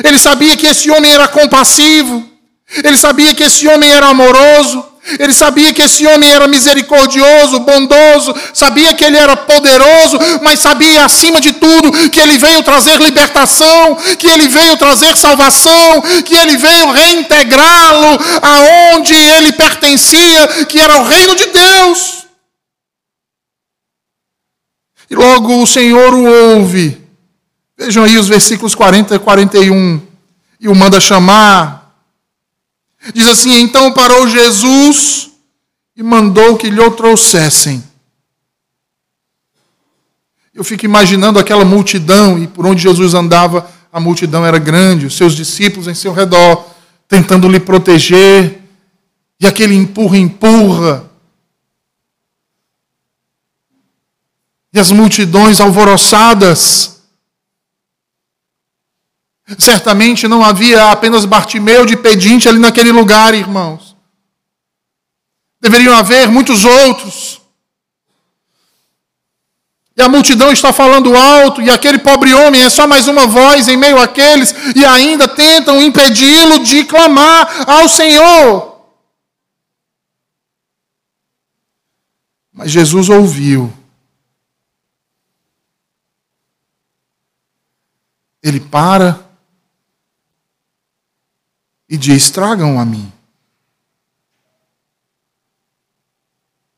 [0.04, 2.35] Ele sabia que esse homem era compassivo,
[2.84, 4.86] ele sabia que esse homem era amoroso,
[5.20, 11.06] ele sabia que esse homem era misericordioso, bondoso, sabia que ele era poderoso, mas sabia
[11.06, 16.58] acima de tudo que ele veio trazer libertação, que ele veio trazer salvação, que ele
[16.58, 22.26] veio reintegrá-lo aonde ele pertencia, que era o reino de Deus.
[25.10, 27.00] E logo o Senhor o ouve.
[27.78, 30.02] Vejam aí os versículos 40 e 41.
[30.60, 31.85] E o manda chamar
[33.14, 35.32] Diz assim: Então parou Jesus
[35.96, 37.84] e mandou que lhe o trouxessem.
[40.54, 45.16] Eu fico imaginando aquela multidão, e por onde Jesus andava, a multidão era grande, os
[45.16, 46.66] seus discípulos em seu redor,
[47.08, 48.62] tentando lhe proteger,
[49.40, 51.12] e aquele empurra, empurra.
[54.74, 56.95] E as multidões alvoroçadas,
[59.60, 63.96] Certamente não havia apenas Bartimeu de pedinte ali naquele lugar, irmãos.
[65.62, 67.42] Deveriam haver muitos outros.
[69.96, 73.68] E a multidão está falando alto, e aquele pobre homem é só mais uma voz
[73.68, 78.76] em meio àqueles, e ainda tentam impedi-lo de clamar ao Senhor.
[82.52, 83.72] Mas Jesus ouviu.
[88.44, 89.25] Ele para
[91.88, 93.12] e diz: Tragam a mim.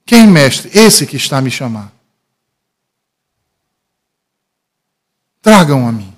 [0.06, 0.72] Quem, mestre?
[0.78, 1.92] Esse que está me chamar.
[5.42, 6.14] Tragam a mim.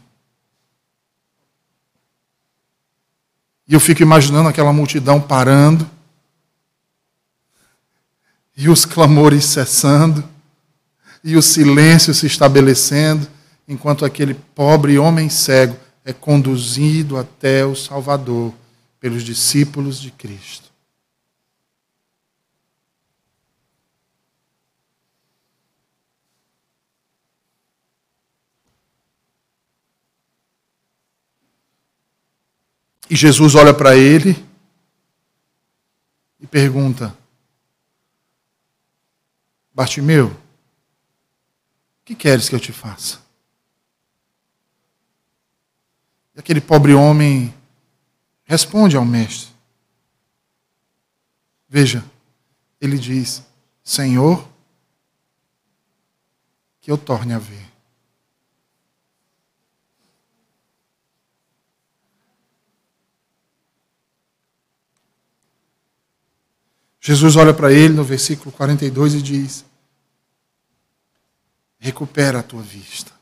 [3.67, 5.89] E eu fico imaginando aquela multidão parando,
[8.57, 10.27] e os clamores cessando,
[11.23, 13.27] e o silêncio se estabelecendo,
[13.67, 18.53] enquanto aquele pobre homem cego é conduzido até o Salvador
[18.99, 20.69] pelos discípulos de Cristo.
[33.09, 34.35] E Jesus olha para ele
[36.39, 37.17] e pergunta:
[39.73, 40.35] Bartimeu, o
[42.05, 43.19] que queres que eu te faça?
[46.35, 47.53] E aquele pobre homem
[48.49, 49.53] responde ao mestre.
[51.67, 52.03] Veja,
[52.81, 53.43] ele diz:
[53.83, 54.49] Senhor,
[56.81, 57.69] que eu torne a ver.
[66.99, 69.63] Jesus olha para ele no versículo 42 e diz:
[71.77, 73.18] Recupera a tua vista.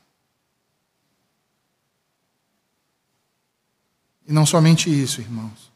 [4.28, 5.72] E não somente isso, irmãos.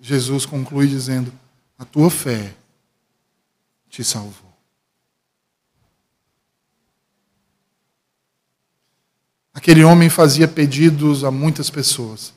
[0.00, 1.32] Jesus conclui dizendo:
[1.76, 2.54] A tua fé
[3.90, 4.46] te salvou.
[9.52, 12.32] Aquele homem fazia pedidos a muitas pessoas.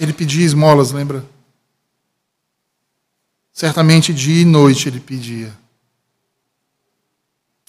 [0.00, 1.24] Ele pedia esmolas, lembra?
[3.52, 5.56] Certamente dia e noite ele pedia.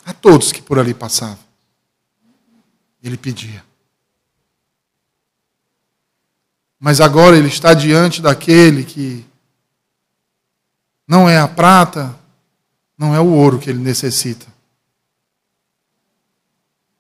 [0.04, 1.51] A todos que por ali passavam.
[3.02, 3.64] Ele pedia.
[6.80, 9.26] Mas agora ele está diante daquele que
[11.08, 12.18] não é a prata,
[12.98, 14.48] não é o ouro que ele necessita.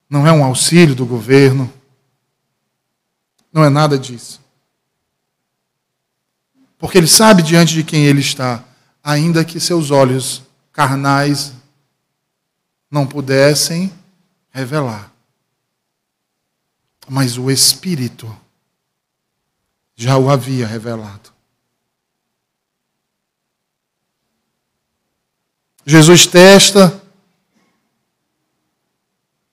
[0.09, 1.71] Não é um auxílio do governo.
[3.51, 4.41] Não é nada disso.
[6.77, 8.63] Porque ele sabe diante de quem ele está,
[9.03, 10.41] ainda que seus olhos
[10.73, 11.53] carnais
[12.89, 13.93] não pudessem
[14.49, 15.11] revelar.
[17.13, 18.34] Mas o Espírito
[19.97, 21.34] já o havia revelado.
[25.86, 27.04] Jesus testa,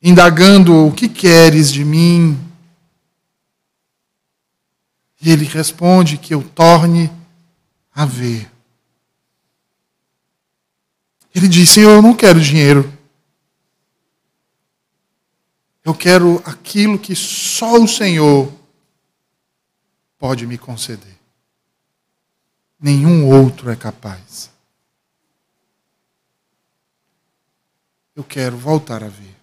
[0.00, 2.38] indagando: O que queres de mim?
[5.20, 7.10] E ele responde que eu torne
[7.92, 8.48] a ver.
[11.34, 12.96] Ele diz: Senhor, eu não quero dinheiro.
[15.88, 18.52] Eu quero aquilo que só o Senhor
[20.18, 21.16] pode me conceder.
[22.78, 24.50] Nenhum outro é capaz.
[28.14, 29.36] Eu quero voltar a ver.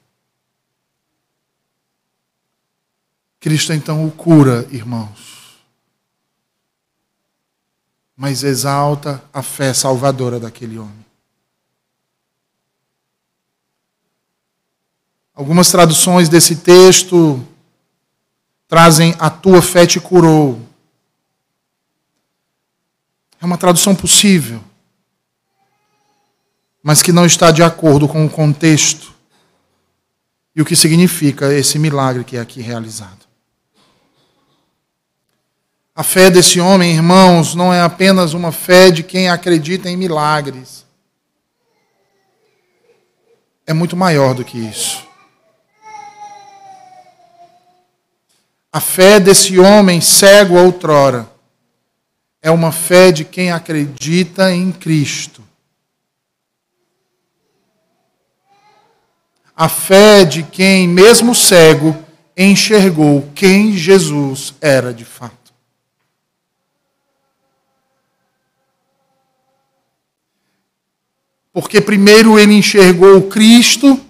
[3.39, 5.35] Cristo então o cura, irmãos
[8.15, 11.04] mas exalta a fé salvadora daquele homem.
[15.35, 17.45] Algumas traduções desse texto
[18.69, 20.61] trazem a tua fé te curou.
[23.41, 24.63] É uma tradução possível,
[26.81, 29.13] mas que não está de acordo com o contexto
[30.55, 33.25] e o que significa esse milagre que é aqui realizado.
[35.93, 40.85] A fé desse homem, irmãos, não é apenas uma fé de quem acredita em milagres.
[43.67, 45.04] É muito maior do que isso.
[48.75, 51.31] A fé desse homem cego outrora
[52.41, 55.41] é uma fé de quem acredita em Cristo.
[59.55, 61.95] A fé de quem, mesmo cego,
[62.35, 65.53] enxergou quem Jesus era de fato.
[71.53, 74.05] Porque primeiro ele enxergou Cristo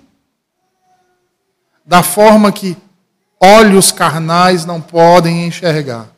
[1.85, 2.75] da forma que
[3.45, 6.09] olhos carnais não podem enxergar.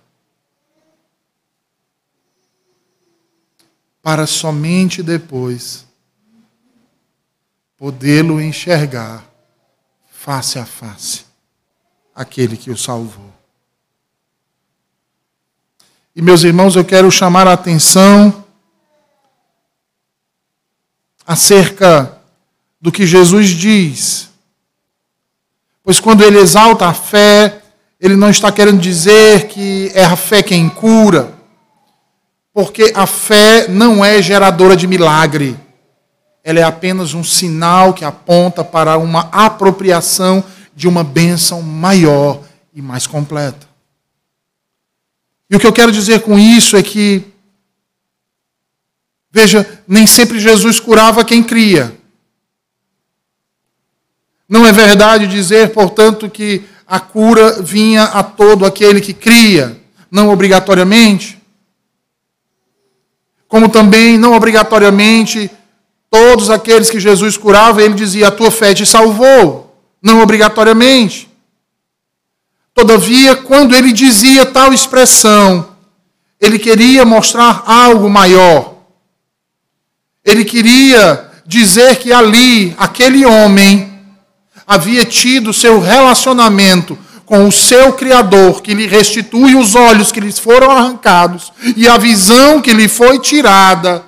[4.01, 5.86] Para somente depois
[7.78, 9.23] podê-lo enxergar
[10.09, 11.25] face a face
[12.15, 13.32] aquele que o salvou.
[16.15, 18.43] E meus irmãos, eu quero chamar a atenção
[21.28, 22.19] acerca
[22.82, 24.32] do que Jesus diz.
[25.88, 27.61] Pois quando ele exalta a fé,
[27.97, 31.33] ele não está querendo dizer que é a fé quem cura.
[32.53, 35.57] Porque a fé não é geradora de milagre.
[36.43, 40.43] Ela é apenas um sinal que aponta para uma apropriação
[40.75, 42.41] de uma bênção maior
[42.73, 43.65] e mais completa.
[45.49, 47.23] E o que eu quero dizer com isso é que,
[49.31, 51.97] veja, nem sempre Jesus curava quem cria.
[54.48, 59.78] Não é verdade dizer, portanto, que a cura vinha a todo aquele que cria,
[60.10, 61.38] não obrigatoriamente.
[63.48, 65.52] Como também, não obrigatoriamente,
[66.10, 71.30] todos aqueles que Jesus curava, ele dizia: A tua fé te salvou, não obrigatoriamente.
[72.74, 75.76] Todavia, quando ele dizia tal expressão,
[76.39, 78.76] ele queria mostrar algo maior.
[80.24, 83.97] Ele queria dizer que ali, aquele homem,
[84.68, 90.38] havia tido seu relacionamento com o seu Criador, que lhe restitui os olhos que lhes
[90.38, 94.03] foram arrancados e a visão que lhe foi tirada,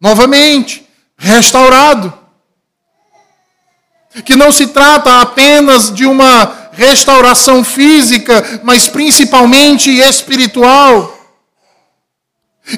[0.00, 0.86] novamente,
[1.16, 2.12] restaurado.
[4.24, 11.14] Que não se trata apenas de uma restauração física, mas principalmente espiritual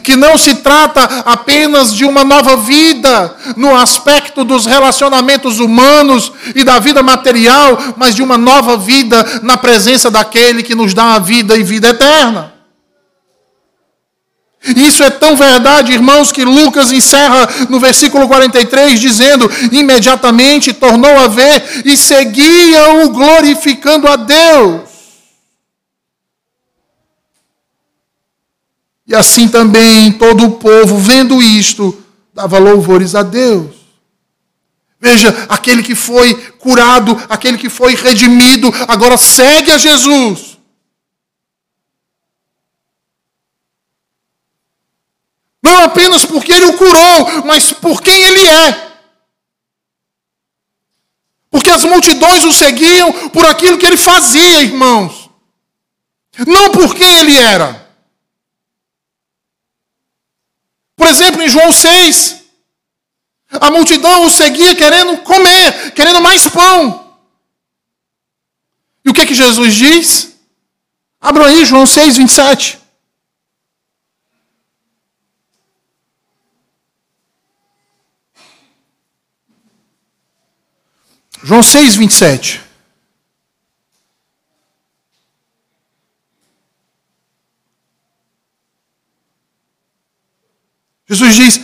[0.03, 6.65] que não se trata apenas de uma nova vida no aspecto dos relacionamentos humanos e
[6.65, 11.19] da vida material, mas de uma nova vida na presença daquele que nos dá a
[11.21, 12.57] vida e vida eterna.
[14.75, 21.29] Isso é tão verdade, irmãos, que Lucas encerra no versículo 43 dizendo: imediatamente tornou a
[21.29, 24.96] ver e seguia-o glorificando a Deus.
[29.07, 32.03] E assim também todo o povo, vendo isto,
[32.35, 33.75] dava louvores a Deus.
[34.99, 40.59] Veja, aquele que foi curado, aquele que foi redimido, agora segue a Jesus.
[45.63, 48.87] Não apenas porque ele o curou, mas por quem ele é.
[51.51, 55.31] Porque as multidões o seguiam por aquilo que ele fazia, irmãos.
[56.47, 57.86] Não por quem ele era.
[61.07, 62.43] Por exemplo, em João 6,
[63.61, 67.17] a multidão o seguia querendo comer, querendo mais pão.
[69.05, 70.37] E o que, que Jesus diz?
[71.21, 72.81] Abra aí João 6, 27.
[81.45, 82.66] João 6, 27.
[91.09, 91.61] Jesus diz: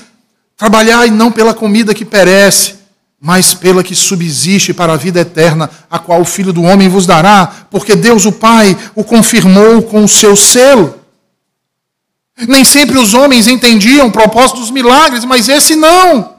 [0.56, 2.74] trabalhai não pela comida que perece,
[3.20, 7.06] mas pela que subsiste para a vida eterna, a qual o Filho do Homem vos
[7.06, 11.00] dará, porque Deus o Pai o confirmou com o seu selo.
[12.48, 16.36] Nem sempre os homens entendiam o propósito dos milagres, mas esse não.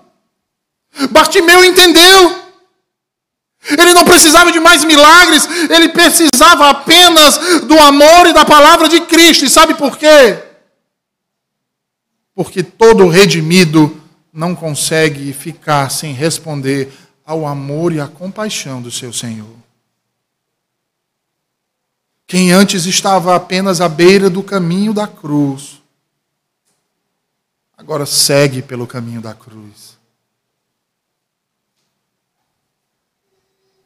[1.10, 2.44] Bartimeu entendeu.
[3.66, 9.00] Ele não precisava de mais milagres, ele precisava apenas do amor e da palavra de
[9.02, 9.46] Cristo.
[9.46, 10.38] E sabe por quê?
[12.36, 16.92] Porque todo redimido não consegue ficar sem responder
[17.26, 19.56] ao amor e à compaixão do seu Senhor.
[22.26, 25.82] Quem antes estava apenas à beira do caminho da cruz,
[27.78, 29.98] agora segue pelo caminho da cruz.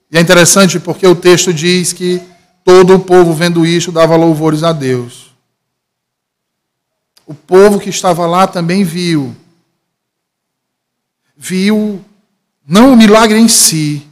[0.09, 2.21] E é interessante porque o texto diz que
[2.63, 5.26] todo o povo, vendo isto, dava louvores a Deus
[7.27, 9.35] o povo que estava lá também viu.
[11.35, 12.03] Viu
[12.65, 14.07] não o milagre em si,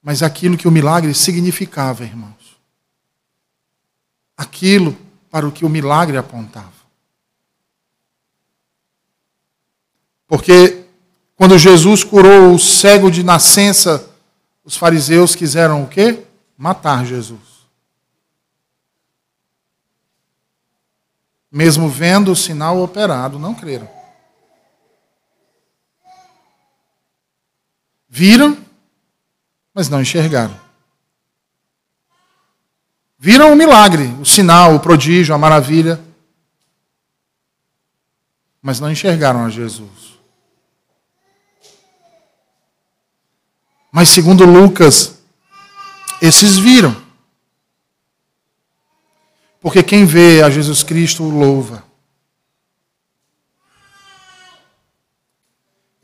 [0.00, 2.56] mas aquilo que o milagre significava, irmãos.
[4.36, 4.96] Aquilo
[5.28, 6.72] para o que o milagre apontava.
[10.28, 10.84] Porque
[11.34, 14.08] quando Jesus curou o cego de nascença,
[14.64, 16.24] os fariseus quiseram o quê?
[16.56, 17.45] Matar Jesus.
[21.56, 23.88] Mesmo vendo o sinal operado, não creram.
[28.06, 28.58] Viram,
[29.72, 30.54] mas não enxergaram.
[33.18, 35.98] Viram o milagre, o sinal, o prodígio, a maravilha,
[38.60, 40.18] mas não enxergaram a Jesus.
[43.90, 45.22] Mas segundo Lucas,
[46.20, 47.05] esses viram.
[49.60, 51.84] Porque quem vê a Jesus Cristo o louva.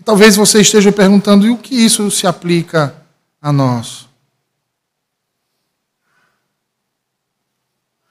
[0.05, 2.95] Talvez você esteja perguntando: e o que isso se aplica
[3.41, 4.09] a nós?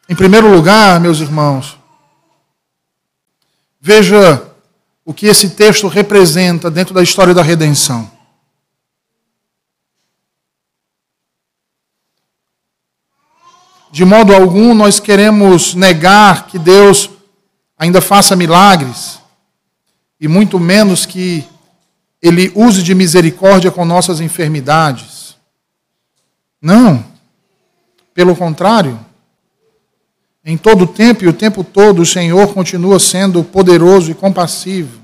[0.07, 1.77] Em primeiro lugar, meus irmãos,
[3.83, 4.47] Veja
[5.03, 8.09] o que esse texto representa dentro da história da redenção.
[13.91, 17.09] De modo algum nós queremos negar que Deus
[17.77, 19.19] ainda faça milagres,
[20.19, 21.43] e muito menos que
[22.21, 25.35] Ele use de misericórdia com nossas enfermidades.
[26.61, 27.03] Não.
[28.13, 28.99] Pelo contrário,
[30.43, 35.01] em todo o tempo e o tempo todo, o Senhor continua sendo poderoso e compassivo.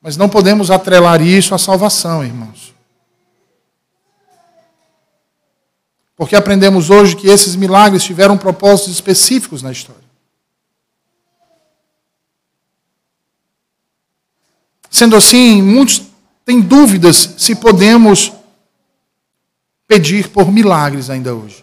[0.00, 2.73] Mas não podemos atrelar isso à salvação, irmãos.
[6.24, 10.00] Porque aprendemos hoje que esses milagres tiveram propósitos específicos na história.
[14.88, 16.00] Sendo assim, muitos
[16.42, 18.32] têm dúvidas se podemos
[19.86, 21.62] pedir por milagres ainda hoje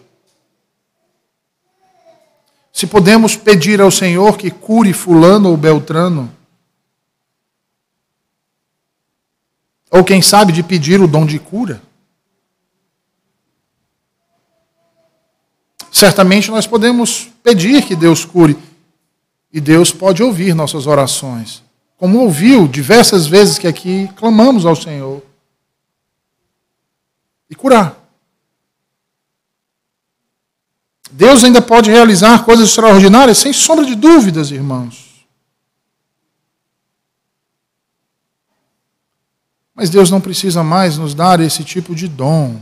[2.72, 6.32] se podemos pedir ao Senhor que cure Fulano ou Beltrano.
[9.90, 11.82] Ou quem sabe de pedir o dom de cura.
[15.92, 18.56] Certamente nós podemos pedir que Deus cure.
[19.52, 21.62] E Deus pode ouvir nossas orações.
[21.98, 25.22] Como ouviu diversas vezes que aqui clamamos ao Senhor.
[27.50, 28.02] E curar.
[31.10, 35.26] Deus ainda pode realizar coisas extraordinárias, sem sombra de dúvidas, irmãos.
[39.74, 42.58] Mas Deus não precisa mais nos dar esse tipo de dom,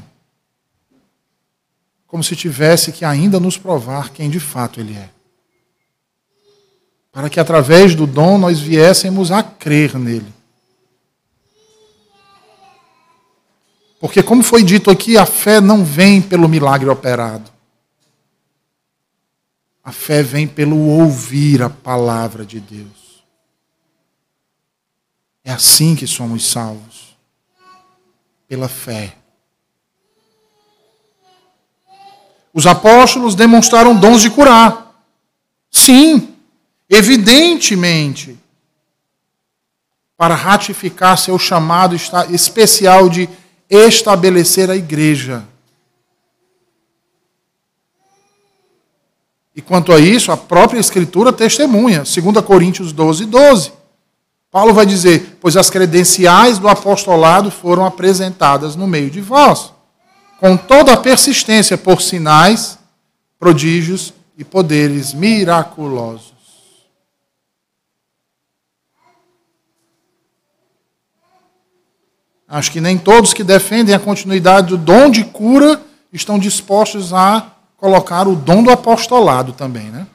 [2.11, 5.09] como se tivesse que ainda nos provar quem de fato Ele é.
[7.13, 10.35] Para que através do dom nós viéssemos a crer nele.
[14.01, 17.49] Porque, como foi dito aqui, a fé não vem pelo milagre operado.
[19.85, 23.23] A fé vem pelo ouvir a palavra de Deus.
[25.45, 27.17] É assim que somos salvos.
[28.49, 29.20] Pela fé.
[32.53, 34.94] Os apóstolos demonstraram dons de curar.
[35.70, 36.34] Sim,
[36.88, 38.38] evidentemente.
[40.16, 41.96] Para ratificar seu chamado
[42.30, 43.28] especial de
[43.68, 45.44] estabelecer a igreja.
[49.55, 53.72] E quanto a isso, a própria Escritura testemunha, 2 Coríntios 12, 12.
[54.51, 59.72] Paulo vai dizer: Pois as credenciais do apostolado foram apresentadas no meio de vós,
[60.41, 62.78] com toda a persistência por sinais,
[63.38, 66.32] prodígios e poderes miraculosos.
[72.49, 75.80] Acho que nem todos que defendem a continuidade do dom de cura
[76.12, 80.07] estão dispostos a colocar o dom do apostolado também, né?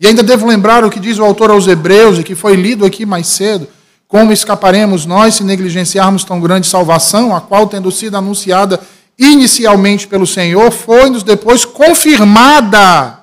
[0.00, 2.84] E ainda devo lembrar o que diz o autor aos Hebreus, e que foi lido
[2.84, 3.68] aqui mais cedo:
[4.06, 8.80] como escaparemos nós se negligenciarmos tão grande salvação, a qual, tendo sido anunciada
[9.18, 13.18] inicialmente pelo Senhor, foi-nos depois confirmada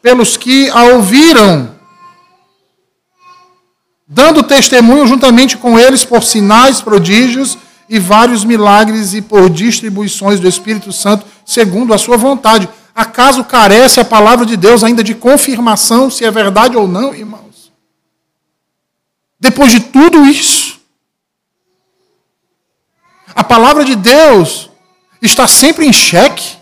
[0.00, 1.76] pelos que a ouviram
[4.08, 7.58] dando testemunho juntamente com eles por sinais, prodígios
[7.88, 12.68] e vários milagres e por distribuições do Espírito Santo, segundo a sua vontade.
[12.98, 17.72] Acaso carece a palavra de Deus ainda de confirmação se é verdade ou não, irmãos?
[19.38, 20.80] Depois de tudo isso,
[23.36, 24.68] a palavra de Deus
[25.22, 26.56] está sempre em xeque.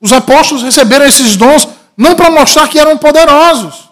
[0.00, 3.90] Os apóstolos receberam esses dons não para mostrar que eram poderosos,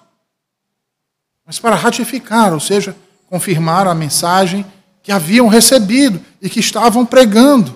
[1.44, 2.96] mas para ratificar, ou seja,
[3.28, 4.64] confirmar a mensagem
[5.08, 7.74] que haviam recebido e que estavam pregando.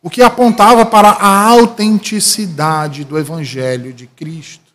[0.00, 4.72] O que apontava para a autenticidade do Evangelho de Cristo.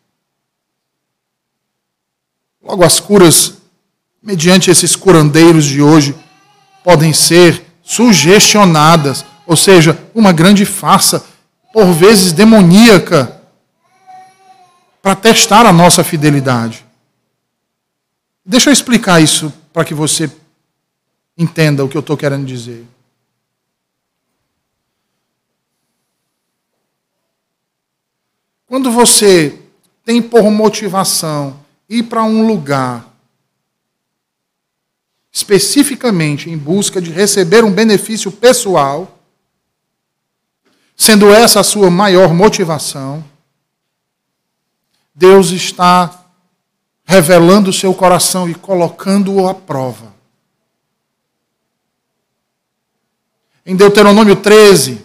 [2.61, 3.53] Logo, as curas,
[4.21, 6.13] mediante esses curandeiros de hoje,
[6.83, 11.23] podem ser sugestionadas, ou seja, uma grande farsa
[11.71, 13.41] por vezes demoníaca,
[15.01, 16.85] para testar a nossa fidelidade.
[18.45, 20.29] Deixa eu explicar isso para que você
[21.37, 22.85] entenda o que eu estou querendo dizer.
[28.65, 29.59] Quando você
[30.05, 31.59] tem por motivação
[31.89, 33.11] ir para um lugar,
[35.31, 39.21] especificamente em busca de receber um benefício pessoal,
[41.01, 43.23] Sendo essa a sua maior motivação,
[45.15, 46.27] Deus está
[47.03, 50.10] revelando o seu coração e colocando-o à prova.
[53.65, 55.03] Em Deuteronômio 13,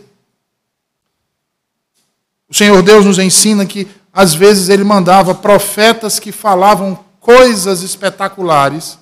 [2.49, 8.99] o Senhor Deus nos ensina que, às vezes, ele mandava profetas que falavam coisas espetaculares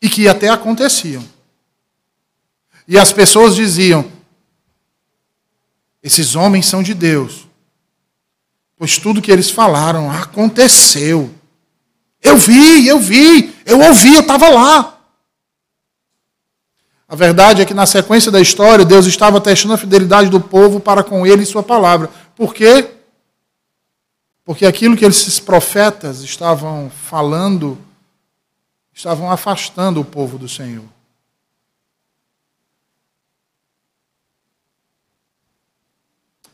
[0.00, 1.24] e que até aconteciam.
[2.86, 4.10] E as pessoas diziam:
[6.02, 7.46] esses homens são de Deus,
[8.76, 11.34] pois tudo que eles falaram aconteceu.
[12.22, 14.97] Eu vi, eu vi, eu ouvi, eu estava lá.
[17.08, 20.78] A verdade é que na sequência da história, Deus estava testando a fidelidade do povo
[20.78, 22.10] para com ele e sua palavra.
[22.36, 22.96] Por quê?
[24.44, 27.78] Porque aquilo que esses profetas estavam falando,
[28.92, 30.84] estavam afastando o povo do Senhor.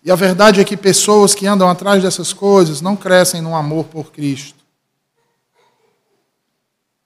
[0.05, 3.87] E a verdade é que pessoas que andam atrás dessas coisas não crescem no amor
[3.87, 4.64] por Cristo.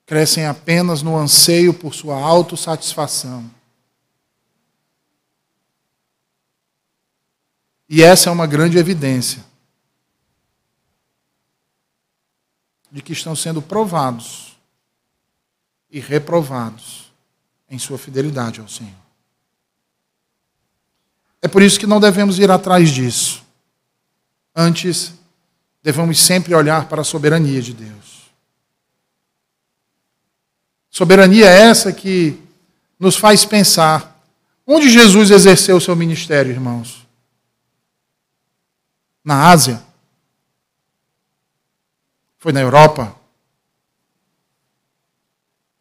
[0.08, 3.48] Crescem apenas no anseio por sua autossatisfação.
[7.86, 9.44] E essa é uma grande evidência
[12.90, 14.58] de que estão sendo provados
[15.90, 17.12] e reprovados
[17.68, 18.94] em sua fidelidade ao Senhor.
[21.42, 23.44] É por isso que não devemos ir atrás disso.
[24.56, 25.12] Antes,
[25.82, 28.17] devemos sempre olhar para a soberania de Deus.
[30.98, 32.42] Soberania é essa que
[32.98, 34.20] nos faz pensar
[34.66, 37.06] onde Jesus exerceu o seu ministério, irmãos?
[39.22, 39.80] Na Ásia?
[42.40, 43.14] Foi na Europa?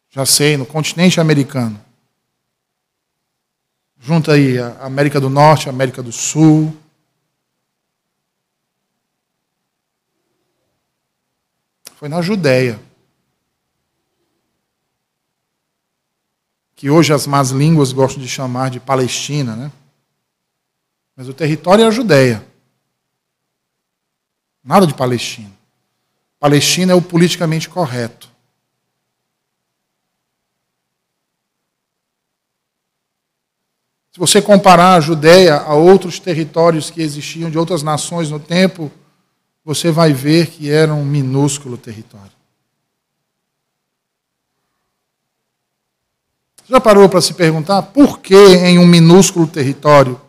[0.08, 1.84] Já sei, no continente americano.
[3.98, 6.76] Junta aí a América do Norte, a América do Sul.
[11.96, 12.86] Foi na Judéia.
[16.78, 19.72] Que hoje as más línguas gostam de chamar de Palestina, né?
[21.16, 22.46] Mas o território é a Judéia.
[24.62, 25.50] Nada de Palestina.
[26.38, 28.30] Palestina é o politicamente correto.
[34.12, 38.88] Se você comparar a Judéia a outros territórios que existiam de outras nações no tempo,
[39.64, 42.37] você vai ver que era um minúsculo território.
[46.68, 50.20] Já parou para se perguntar por que em um minúsculo território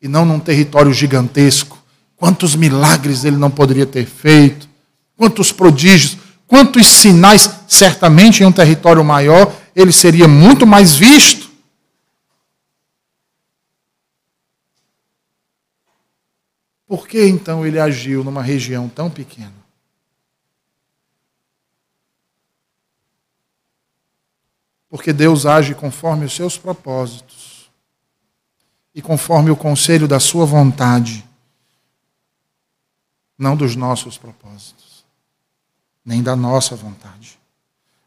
[0.00, 1.76] e não num território gigantesco?
[2.16, 4.66] Quantos milagres ele não poderia ter feito?
[5.14, 6.16] Quantos prodígios?
[6.46, 7.50] Quantos sinais?
[7.68, 11.50] Certamente em um território maior ele seria muito mais visto.
[16.86, 19.52] Por que então ele agiu numa região tão pequena?
[24.88, 27.70] Porque Deus age conforme os seus propósitos
[28.94, 31.24] e conforme o conselho da sua vontade,
[33.36, 35.04] não dos nossos propósitos,
[36.04, 37.38] nem da nossa vontade.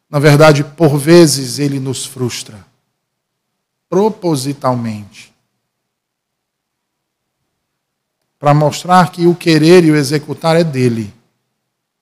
[0.10, 2.66] Na verdade, por vezes ele nos frustra,
[3.88, 5.32] propositalmente
[8.42, 11.14] para mostrar que o querer e o executar é dele,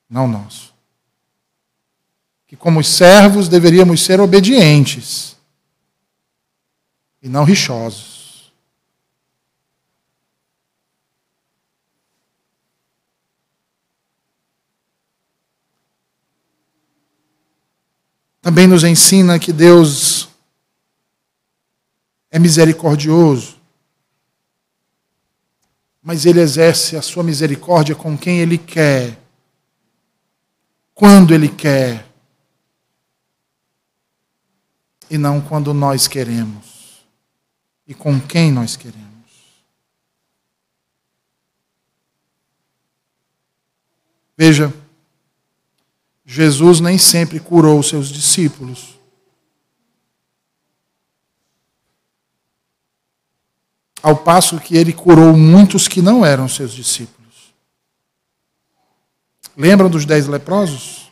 [0.09, 0.68] não nosso.
[2.49, 5.37] Que, como servos, deveríamos ser obedientes
[7.21, 8.51] e não rixosos.
[18.41, 20.27] Também nos ensina que Deus
[22.29, 23.59] é misericordioso
[26.09, 29.15] mas ele exerce a sua misericórdia com quem ele quer,
[30.95, 32.08] quando ele quer,
[35.09, 37.03] e não quando nós queremos,
[37.87, 39.07] e com quem nós queremos.
[44.37, 44.73] Veja,
[46.25, 48.99] Jesus nem sempre curou seus discípulos.
[54.01, 57.53] ao passo que ele curou muitos que não eram seus discípulos.
[59.55, 61.11] Lembram dos dez leprosos?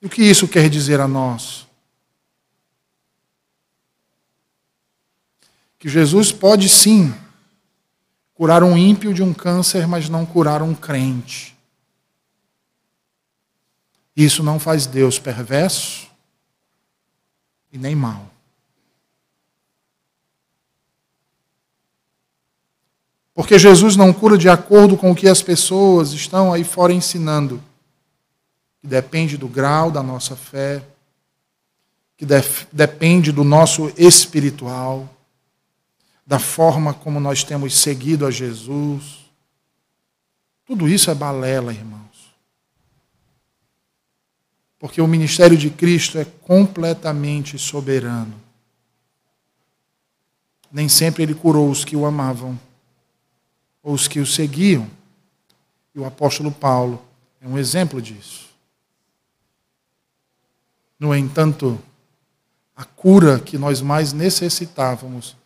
[0.00, 1.67] E o que isso quer dizer a nós?
[5.78, 7.14] Que Jesus pode sim
[8.34, 11.56] curar um ímpio de um câncer, mas não curar um crente.
[14.16, 16.08] Isso não faz Deus perverso
[17.72, 18.28] e nem mau.
[23.32, 27.62] Porque Jesus não cura de acordo com o que as pessoas estão aí fora ensinando.
[28.80, 30.84] Que depende do grau da nossa fé,
[32.16, 32.26] que
[32.72, 35.08] depende do nosso espiritual,
[36.28, 39.30] da forma como nós temos seguido a Jesus.
[40.66, 42.34] Tudo isso é balela, irmãos.
[44.78, 48.34] Porque o ministério de Cristo é completamente soberano.
[50.70, 52.60] Nem sempre ele curou os que o amavam
[53.82, 54.86] ou os que o seguiam.
[55.94, 57.02] E o apóstolo Paulo
[57.40, 58.50] é um exemplo disso.
[61.00, 61.82] No entanto,
[62.76, 65.37] a cura que nós mais necessitávamos,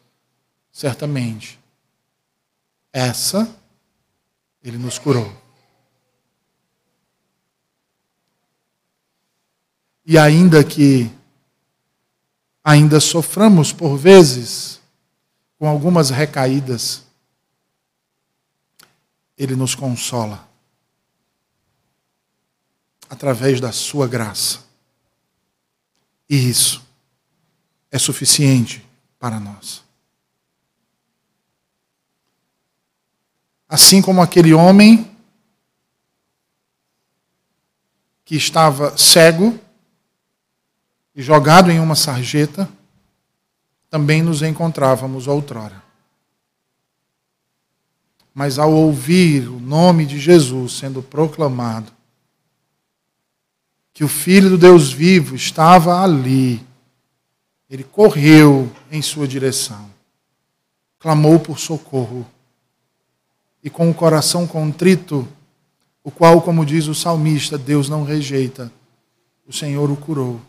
[0.73, 1.61] certamente,
[2.93, 3.55] essa
[4.63, 5.33] ele nos curou.
[10.05, 11.11] E ainda que
[12.65, 14.81] ainda soframos por vezes
[15.59, 17.05] com algumas recaídas,
[19.37, 20.49] Ele nos consola
[23.09, 24.65] através da Sua graça.
[26.29, 26.85] E isso
[27.91, 28.85] é suficiente
[29.19, 29.85] para nós.
[33.73, 35.11] Assim como aquele homem
[38.23, 39.59] que estava cego
[41.17, 42.69] e jogado em uma sarjeta,
[43.89, 45.83] também nos encontrávamos outrora.
[48.35, 51.91] Mas ao ouvir o nome de Jesus sendo proclamado,
[53.95, 56.63] que o Filho do Deus vivo estava ali,
[57.71, 59.91] ele correu em sua direção,
[60.99, 62.31] clamou por socorro,
[63.63, 65.27] e com o coração contrito,
[66.03, 68.73] o qual, como diz o salmista, Deus não rejeita,
[69.47, 70.41] o Senhor o curou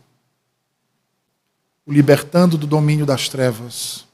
[1.86, 4.06] o libertando do domínio das trevas,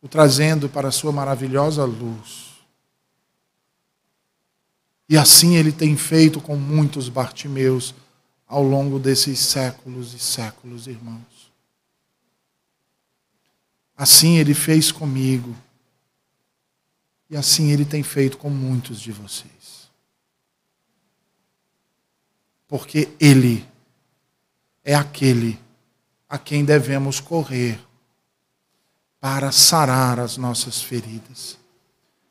[0.00, 2.52] o trazendo para a sua maravilhosa luz.
[5.08, 7.94] E assim ele tem feito com muitos Bartimeus
[8.46, 11.52] ao longo desses séculos e séculos, irmãos.
[13.96, 15.54] Assim ele fez comigo.
[17.32, 19.90] E assim ele tem feito com muitos de vocês.
[22.68, 23.66] Porque ele
[24.84, 25.58] é aquele
[26.28, 27.80] a quem devemos correr
[29.18, 31.56] para sarar as nossas feridas,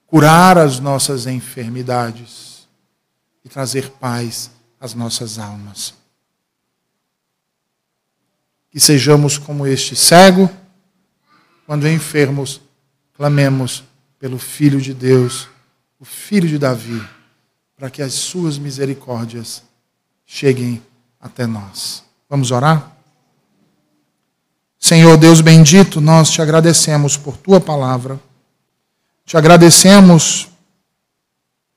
[0.05, 2.67] curar as nossas enfermidades
[3.43, 5.95] e trazer paz às nossas almas.
[8.69, 10.47] Que sejamos como este cego,
[11.65, 12.61] quando enfermos,
[13.15, 13.83] clamemos
[14.22, 15.49] pelo Filho de Deus,
[15.99, 17.01] o Filho de Davi,
[17.76, 19.63] para que as suas misericórdias
[20.24, 20.80] cheguem
[21.19, 22.03] até nós.
[22.30, 22.95] Vamos orar?
[24.80, 28.19] Senhor Deus bendito, nós te agradecemos por tua palavra.
[29.26, 30.49] Te agradecemos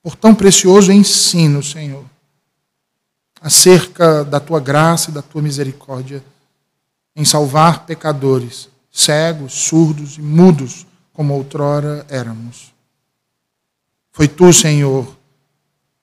[0.03, 2.05] por tão precioso ensino, Senhor,
[3.41, 6.23] acerca da tua graça e da tua misericórdia
[7.17, 12.75] em salvar pecadores, cegos, surdos e mudos, como outrora éramos.
[14.13, 15.17] Foi tu, Senhor,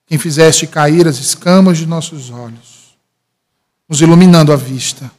[0.07, 2.81] quem fizeste cair as escamas de nossos olhos
[3.91, 5.11] nos iluminando a vista,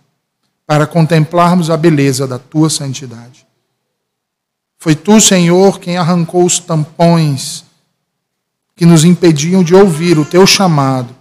[0.67, 3.47] para contemplarmos a beleza da tua santidade.
[4.79, 7.67] Foi tu, Senhor, quem arrancou os tampões
[8.75, 11.15] que nos impediam de ouvir o teu chamado,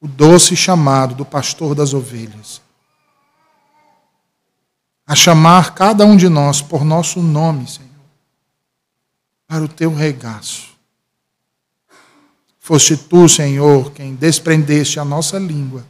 [0.00, 2.62] o doce chamado do pastor das ovelhas,
[5.06, 7.90] a chamar cada um de nós por nosso nome, Senhor,
[9.46, 10.76] para o teu regaço
[12.66, 15.86] Foste tu, Senhor, quem desprendeste a nossa língua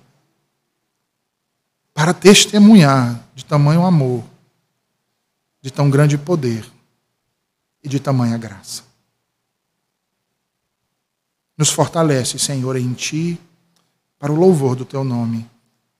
[1.95, 4.23] para testemunhar de tamanho amor,
[5.63, 6.71] de tão grande poder
[7.83, 8.85] e de tamanha graça.
[11.57, 13.41] Nos fortalece, Senhor, em Ti,
[14.19, 15.51] para o louvor do Teu nome,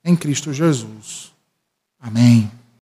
[0.03, 1.33] em Cristo Jesus.
[1.99, 2.51] Amém.